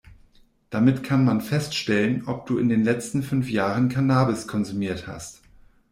[0.71, 5.43] Damit kann man festzustellen, ob du in den letzten fünf Jahren Cannabis konsumiert hast.